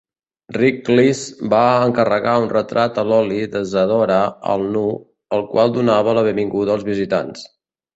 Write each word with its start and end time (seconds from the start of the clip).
Riklis 0.55 1.19
va 1.55 1.59
encarregar 1.89 2.33
un 2.47 2.49
retrat 2.55 2.99
a 3.03 3.05
l'oli 3.11 3.39
de 3.55 3.63
Zadora 3.77 4.19
al 4.57 4.69
nu, 4.75 4.85
el 5.39 5.49
qual 5.55 5.81
donava 5.81 6.21
la 6.21 6.29
benvinguda 6.33 6.79
als 6.79 6.93
visitants. 6.95 7.51